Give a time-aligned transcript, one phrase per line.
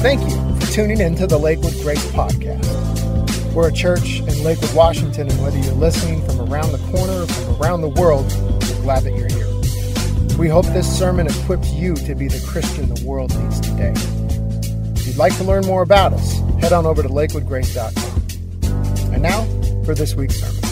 [0.00, 2.62] Thank you for tuning in to the Lakewood Grace Podcast.
[3.52, 7.26] We're a church in Lakewood, Washington, and whether you're listening from around the corner or
[7.26, 8.32] from around the world,
[8.62, 9.48] we're glad that you're here.
[10.38, 13.92] We hope this sermon equips you to be the Christian the world needs today.
[14.94, 19.12] If you'd like to learn more about us, head on over to lakewoodgrace.com.
[19.12, 19.46] And now
[19.82, 20.62] for this week's sermon.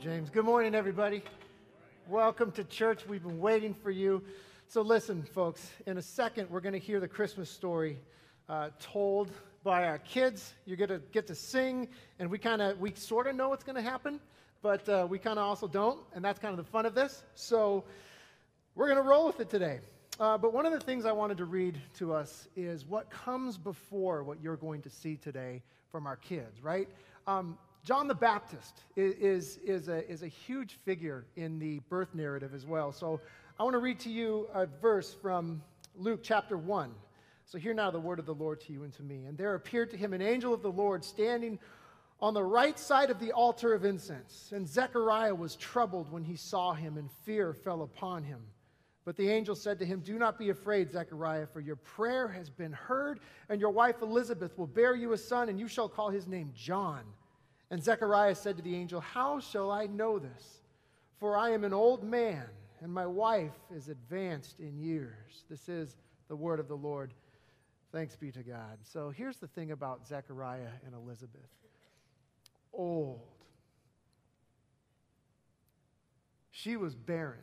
[0.00, 1.24] James, good morning, everybody.
[2.08, 3.08] Welcome to church.
[3.08, 4.22] We've been waiting for you.
[4.70, 7.98] So, listen, folks, in a second, we're going to hear the Christmas story
[8.48, 9.28] uh, told
[9.64, 10.54] by our kids.
[10.64, 11.88] You're going to get to sing,
[12.20, 14.20] and we kind of, we sort of know what's going to happen,
[14.62, 17.24] but uh, we kind of also don't, and that's kind of the fun of this.
[17.34, 17.82] So,
[18.76, 19.80] we're going to roll with it today.
[20.20, 23.58] Uh, but one of the things I wanted to read to us is what comes
[23.58, 26.88] before what you're going to see today from our kids, right?
[27.26, 32.14] Um, John the Baptist is, is, is, a, is a huge figure in the birth
[32.14, 32.92] narrative as well.
[32.92, 33.20] So
[33.60, 35.60] I want to read to you a verse from
[35.94, 36.94] Luke chapter 1.
[37.44, 39.26] So hear now the word of the Lord to you and to me.
[39.26, 41.58] And there appeared to him an angel of the Lord standing
[42.22, 44.50] on the right side of the altar of incense.
[44.54, 48.40] And Zechariah was troubled when he saw him, and fear fell upon him.
[49.04, 52.48] But the angel said to him, Do not be afraid, Zechariah, for your prayer has
[52.48, 56.08] been heard, and your wife Elizabeth will bear you a son, and you shall call
[56.08, 57.02] his name John.
[57.70, 60.62] And Zechariah said to the angel, How shall I know this?
[61.18, 62.46] For I am an old man
[62.82, 65.44] and my wife is advanced in years.
[65.48, 65.96] This is
[66.28, 67.12] the word of the Lord.
[67.92, 68.78] Thanks be to God.
[68.82, 71.48] So here's the thing about Zechariah and Elizabeth
[72.72, 73.20] old.
[76.50, 77.38] She was barren.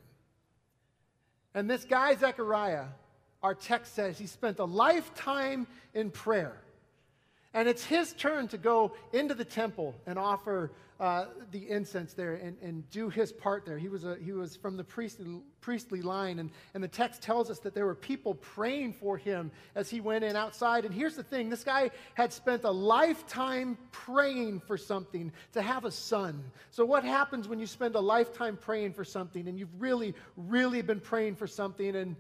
[1.54, 2.86] And this guy, Zechariah,
[3.42, 6.62] our text says he spent a lifetime in prayer.
[7.54, 12.36] And it's his turn to go into the temple and offer uh, the incense there
[12.36, 13.78] and, and do his part there.
[13.78, 17.52] He was, a, he was from the priestly, priestly line, and, and the text tells
[17.52, 20.86] us that there were people praying for him as he went in outside.
[20.86, 25.86] And here's the thing this guy had spent a lifetime praying for something to have
[25.86, 26.44] a son.
[26.72, 30.82] So, what happens when you spend a lifetime praying for something and you've really, really
[30.82, 32.16] been praying for something and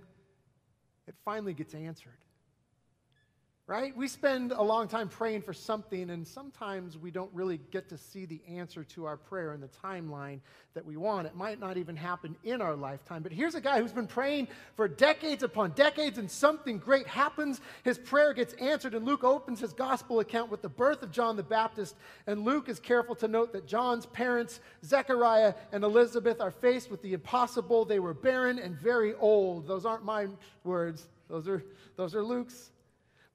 [1.07, 2.11] it finally gets answered?
[3.67, 3.95] Right?
[3.97, 7.97] We spend a long time praying for something, and sometimes we don't really get to
[7.97, 10.39] see the answer to our prayer in the timeline
[10.73, 11.27] that we want.
[11.27, 13.23] It might not even happen in our lifetime.
[13.23, 14.47] But here's a guy who's been praying
[14.77, 17.59] for decades upon decades, and something great happens.
[17.83, 21.35] His prayer gets answered, and Luke opens his gospel account with the birth of John
[21.35, 21.97] the Baptist.
[22.25, 27.01] And Luke is careful to note that John's parents, Zechariah and Elizabeth, are faced with
[27.01, 27.83] the impossible.
[27.83, 29.67] They were barren and very old.
[29.67, 30.27] Those aren't my
[30.63, 31.61] words, those are,
[31.97, 32.71] those are Luke's.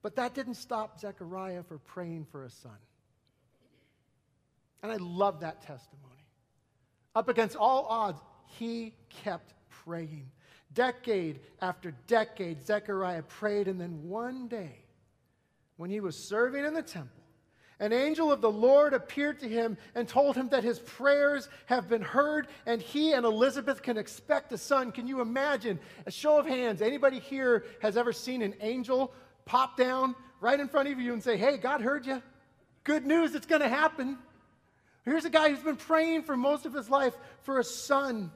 [0.03, 2.77] But that didn't stop Zechariah for praying for a son.
[4.83, 6.27] And I love that testimony.
[7.15, 10.29] Up against all odds, he kept praying.
[10.73, 14.83] Decade after decade, Zechariah prayed, and then one day,
[15.77, 17.23] when he was serving in the temple,
[17.79, 21.89] an angel of the Lord appeared to him and told him that his prayers have
[21.89, 24.91] been heard and he and Elizabeth can expect a son.
[24.91, 25.79] Can you imagine?
[26.05, 26.81] A show of hands.
[26.81, 29.13] Anybody here has ever seen an angel
[29.45, 32.21] pop down right in front of you and say, Hey, God heard you.
[32.83, 34.17] Good news, it's going to happen.
[35.05, 38.31] Here's a guy who's been praying for most of his life for a son.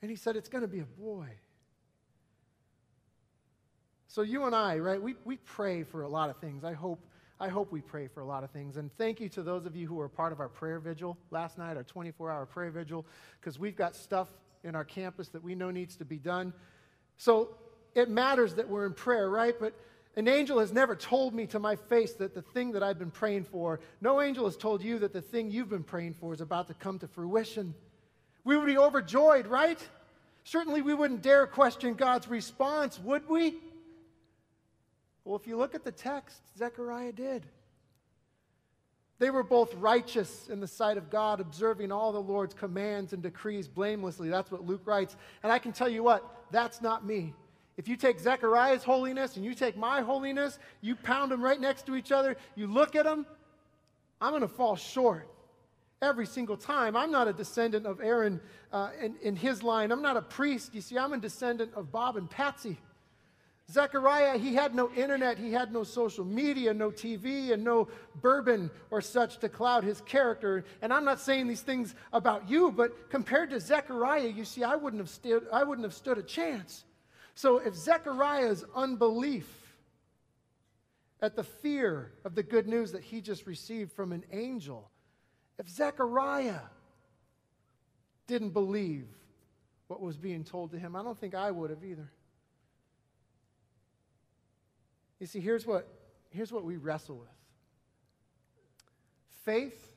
[0.00, 1.28] And he said, It's going to be a boy.
[4.10, 6.64] So, you and I, right, we, we pray for a lot of things.
[6.64, 7.06] I hope,
[7.38, 8.76] I hope we pray for a lot of things.
[8.76, 11.58] And thank you to those of you who were part of our prayer vigil last
[11.58, 13.06] night, our 24 hour prayer vigil,
[13.38, 14.28] because we've got stuff
[14.64, 16.52] in our campus that we know needs to be done.
[17.18, 17.56] So,
[17.94, 19.54] it matters that we're in prayer, right?
[19.58, 19.74] But
[20.16, 23.10] an angel has never told me to my face that the thing that I've been
[23.10, 26.40] praying for, no angel has told you that the thing you've been praying for is
[26.40, 27.74] about to come to fruition.
[28.44, 29.78] We would be overjoyed, right?
[30.44, 33.56] Certainly we wouldn't dare question God's response, would we?
[35.24, 37.44] Well, if you look at the text, Zechariah did.
[39.18, 43.22] They were both righteous in the sight of God, observing all the Lord's commands and
[43.22, 44.30] decrees blamelessly.
[44.30, 45.16] That's what Luke writes.
[45.42, 47.34] And I can tell you what, that's not me.
[47.78, 51.86] If you take Zechariah's holiness and you take my holiness, you pound them right next
[51.86, 53.24] to each other, you look at them,
[54.20, 55.28] I'm going to fall short
[56.02, 56.96] every single time.
[56.96, 58.40] I'm not a descendant of Aaron
[58.72, 59.92] uh, in, in his line.
[59.92, 60.74] I'm not a priest.
[60.74, 62.78] You see, I'm a descendant of Bob and Patsy.
[63.70, 67.88] Zechariah, he had no internet, he had no social media, no TV, and no
[68.22, 70.64] bourbon or such to cloud his character.
[70.80, 74.74] And I'm not saying these things about you, but compared to Zechariah, you see, I
[74.74, 76.84] wouldn't have stood, I wouldn't have stood a chance.
[77.38, 79.46] So if Zechariah's unbelief
[81.22, 84.90] at the fear of the good news that he just received from an angel,
[85.56, 86.62] if Zechariah
[88.26, 89.06] didn't believe
[89.86, 90.96] what was being told to him.
[90.96, 92.10] I don't think I would have either.
[95.20, 95.86] You see, here's what,
[96.30, 97.28] here's what we wrestle with
[99.44, 99.96] faith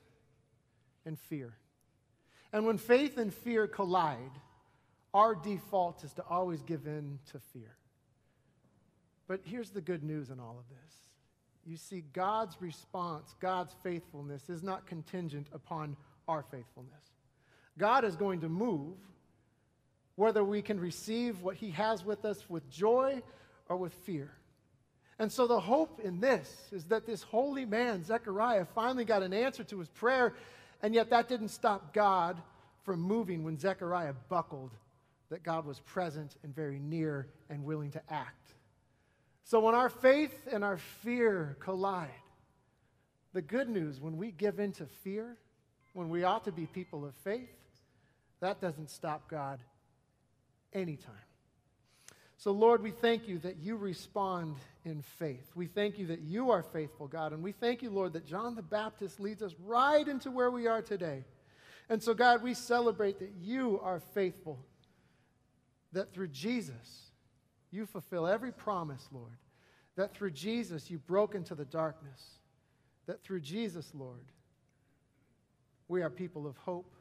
[1.08, 1.54] and fear.
[2.54, 4.32] And when faith and fear collide,
[5.14, 7.76] our default is to always give in to fear.
[9.28, 10.96] But here's the good news in all of this.
[11.66, 15.96] You see, God's response, God's faithfulness is not contingent upon
[16.28, 17.04] our faithfulness.
[17.78, 18.96] God is going to move
[20.16, 23.22] whether we can receive what He has with us with joy
[23.70, 24.32] or with fear.
[25.20, 29.34] And so the hope in this is that this holy man, Zechariah, finally got an
[29.34, 30.34] answer to his prayer,
[30.82, 32.42] and yet that didn't stop God
[32.84, 34.72] from moving when Zechariah buckled
[35.32, 38.54] that God was present and very near and willing to act.
[39.44, 42.10] So when our faith and our fear collide,
[43.34, 45.38] the good news when we give in to fear,
[45.94, 47.50] when we ought to be people of faith,
[48.42, 49.60] that doesn't stop God
[50.74, 51.16] anytime.
[52.38, 55.52] So, Lord, we thank you that you respond in faith.
[55.54, 57.34] We thank you that you are faithful, God.
[57.34, 60.66] And we thank you, Lord, that John the Baptist leads us right into where we
[60.66, 61.24] are today.
[61.88, 64.58] And so, God, we celebrate that you are faithful,
[65.94, 67.12] that through Jesus,
[67.72, 69.38] you fulfill every promise, Lord.
[69.96, 72.22] That through Jesus, you broke into the darkness.
[73.08, 74.26] That through Jesus, Lord,
[75.88, 76.94] we are people of hope.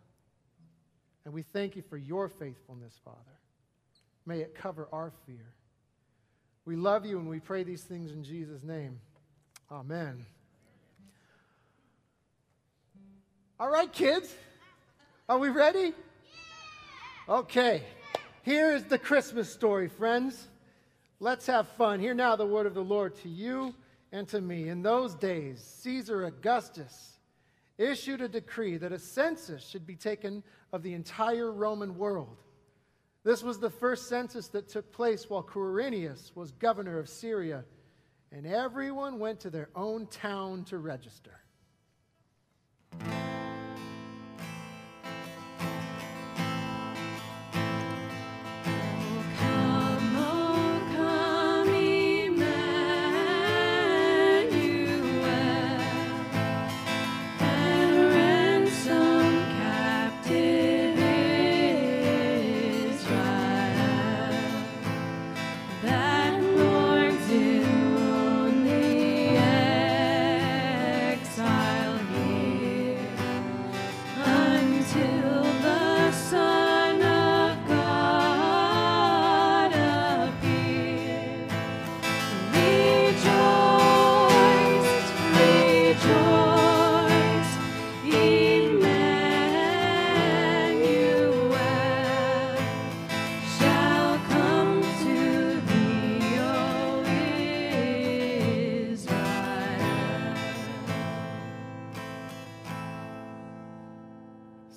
[1.25, 3.19] And we thank you for your faithfulness, Father.
[4.27, 5.55] May it cover our fear.
[6.65, 9.01] We love you and we pray these things in Jesus' name.
[9.71, 10.25] Amen.
[13.59, 14.35] All right, kids.
[15.29, 15.93] Are we ready?
[17.29, 17.83] Okay.
[18.43, 20.49] Here is the Christmas story, friends.
[21.19, 22.01] Let's have fun.
[22.01, 23.75] Hear now the word of the Lord to you
[24.13, 24.71] and to me.
[24.71, 27.19] In those days, Caesar Augustus
[27.77, 30.43] issued a decree that a census should be taken
[30.73, 32.39] of the entire Roman world.
[33.25, 37.65] This was the first census that took place while Quirinius was governor of Syria,
[38.33, 41.41] and everyone went to their own town to register.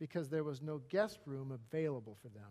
[0.00, 2.50] because there was no guest room available for them.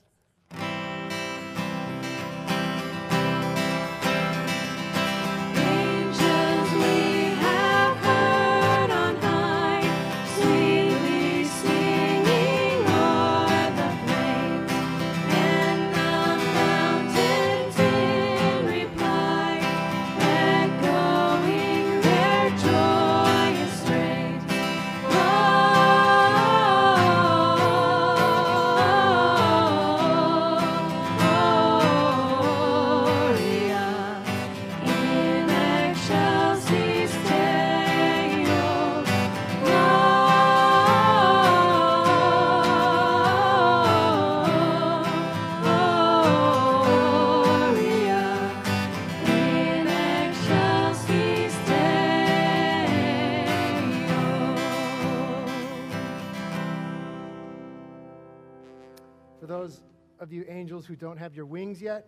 [60.49, 62.07] Angels who don't have your wings yet.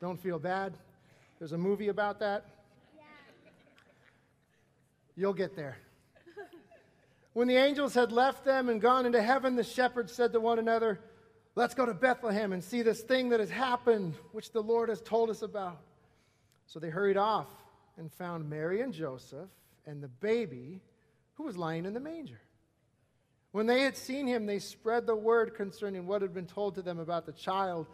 [0.00, 0.74] Don't feel bad.
[1.38, 2.44] There's a movie about that.
[2.96, 3.02] Yeah.
[5.16, 5.76] You'll get there.
[7.32, 10.58] when the angels had left them and gone into heaven, the shepherds said to one
[10.58, 11.00] another,
[11.56, 15.00] Let's go to Bethlehem and see this thing that has happened, which the Lord has
[15.00, 15.80] told us about.
[16.66, 17.46] So they hurried off
[17.96, 19.48] and found Mary and Joseph
[19.86, 20.80] and the baby
[21.34, 22.40] who was lying in the manger.
[23.54, 26.82] When they had seen him, they spread the word concerning what had been told to
[26.82, 27.86] them about the child,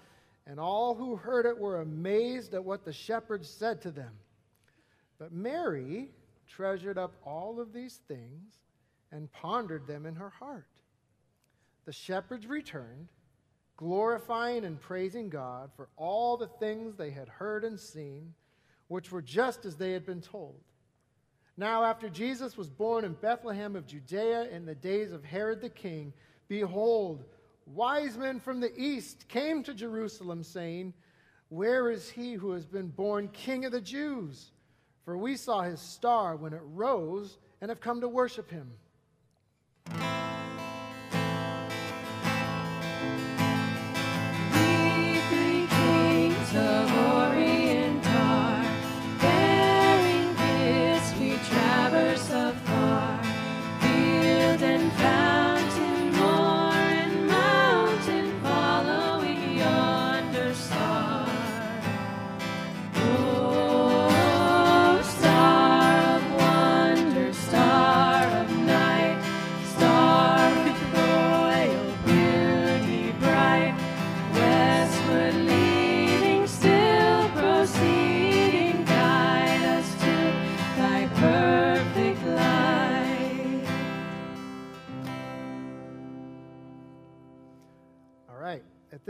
[0.47, 4.15] and all who heard it were amazed at what the shepherds said to them.
[5.19, 6.13] But Mary
[6.49, 8.55] treasured up all of these things
[9.13, 10.65] and pondered them in her heart.
[11.85, 13.09] The shepherds returned,
[13.77, 18.33] glorifying and praising God for all the things they had heard and seen,
[18.89, 20.63] which were just as they had been told.
[21.61, 25.69] Now, after Jesus was born in Bethlehem of Judea in the days of Herod the
[25.69, 26.15] king,
[26.49, 27.23] behold,
[27.67, 30.95] wise men from the east came to Jerusalem, saying,
[31.51, 34.53] Where is he who has been born king of the Jews?
[35.05, 38.71] For we saw his star when it rose and have come to worship him.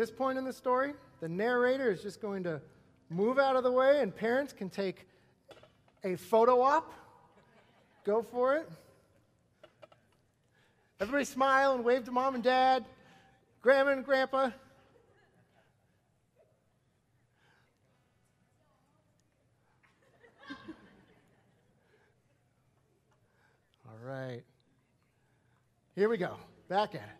[0.00, 2.58] This point in the story, the narrator is just going to
[3.10, 5.06] move out of the way, and parents can take
[6.04, 6.90] a photo op.
[8.04, 8.66] Go for it.
[11.00, 12.86] Everybody smile and wave to mom and dad,
[13.60, 14.48] grandma and grandpa.
[23.86, 24.40] All right.
[25.94, 26.36] Here we go.
[26.70, 27.19] Back at it.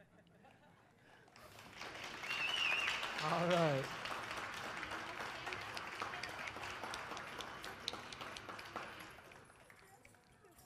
[3.23, 3.83] All right.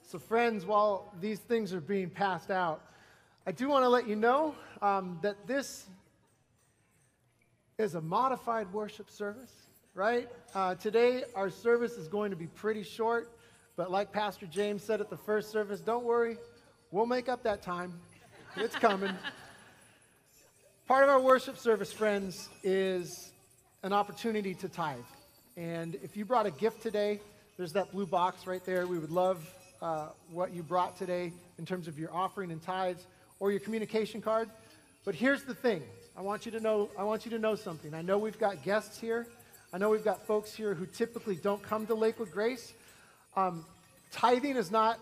[0.08, 2.82] So, friends, while these things are being passed out,
[3.46, 5.88] I do want to let you know um, that this
[7.78, 9.52] is a modified worship service,
[9.94, 10.30] right?
[10.54, 13.38] Uh, today, our service is going to be pretty short,
[13.76, 16.38] but like Pastor James said at the first service, don't worry,
[16.92, 17.94] we'll make up that time.
[18.56, 19.14] It's coming.
[20.88, 23.32] Part of our worship service, friends, is
[23.82, 25.00] an opportunity to tithe.
[25.58, 27.20] And if you brought a gift today,
[27.58, 28.86] there's that blue box right there.
[28.86, 29.44] We would love
[29.82, 33.08] uh, what you brought today in terms of your offering and tithes
[33.40, 34.48] or your communication card.
[35.06, 35.82] But here's the thing
[36.16, 37.96] I want you to know, I want you to know something.
[37.96, 39.26] I know we've got guests here.
[39.74, 42.76] I know we've got folks here who typically don't come to Lakewood Grace.
[43.36, 43.66] Um,
[44.12, 45.00] tithing is not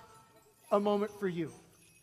[0.72, 1.52] a moment for you.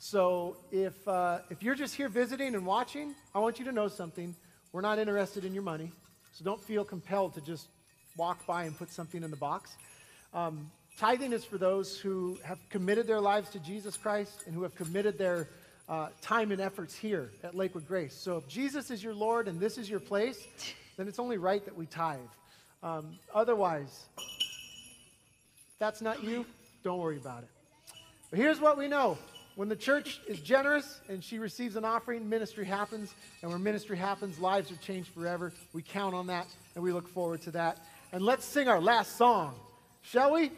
[0.03, 3.87] So if, uh, if you're just here visiting and watching, I want you to know
[3.87, 4.35] something.
[4.73, 5.93] We're not interested in your money.
[6.33, 7.69] So don't feel compelled to just
[8.17, 9.77] walk by and put something in the box.
[10.33, 14.63] Um, Tithing is for those who have committed their lives to Jesus Christ and who
[14.63, 15.51] have committed their
[15.87, 18.15] uh, time and efforts here at Lakewood Grace.
[18.15, 20.49] So if Jesus is your Lord and this is your place,
[20.97, 22.21] then it's only right that we tithe.
[22.83, 24.07] Um, otherwise,
[25.79, 26.47] that's not you,
[26.85, 27.51] don't worry about it.
[28.31, 29.19] But here's what we know
[29.57, 33.15] when the church is generous and she receives an offering, ministry happens.
[33.43, 35.53] And when ministry happens, lives are changed forever.
[35.73, 37.79] We count on that and we look forward to that.
[38.13, 39.55] And let's sing our last song,
[40.03, 40.51] shall we?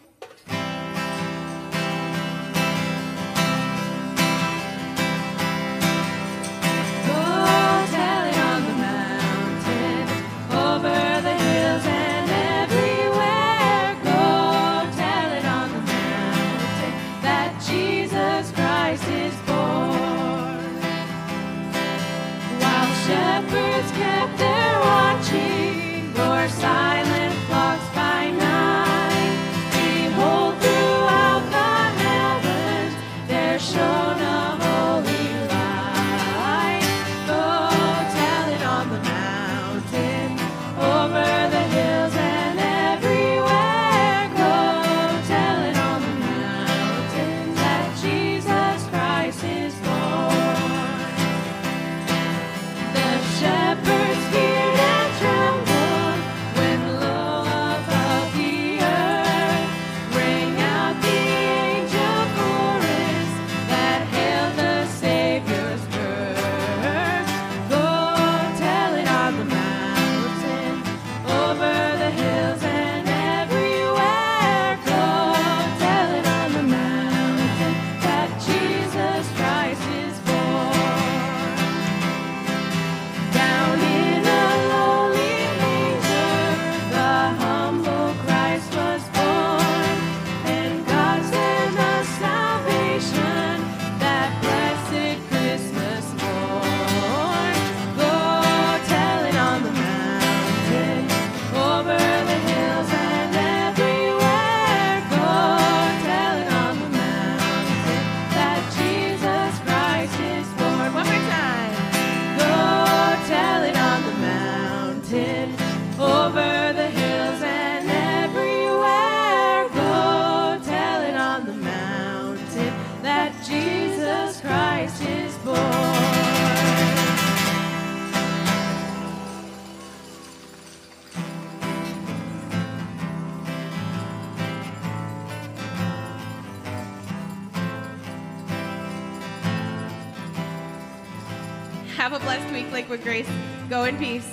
[143.13, 143.29] Grace.
[143.69, 144.27] Go in peace.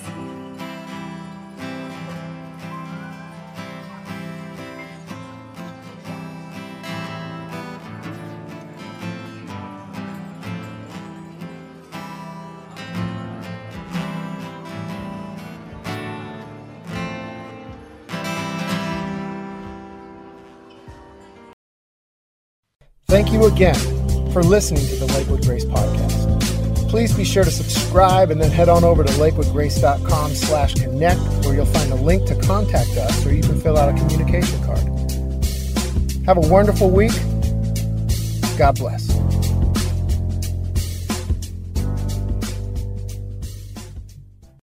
[23.10, 23.76] Thank you again
[24.32, 26.19] for listening to the Lakewood Grace Podcast
[26.90, 31.54] Please be sure to subscribe and then head on over to lakewoodgrace.com slash connect where
[31.54, 34.80] you'll find a link to contact us or you can fill out a communication card.
[36.26, 37.14] Have a wonderful week.
[38.58, 39.09] God bless.